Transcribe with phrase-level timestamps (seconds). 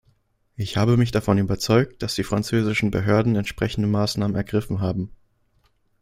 [0.55, 5.11] Ich habe mich davon überzeugt, dass die französischen Behörden entsprechende Maßnahmen ergriffen haben.